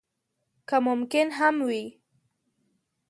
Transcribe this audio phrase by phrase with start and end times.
[0.67, 1.83] که ممکن هم وي.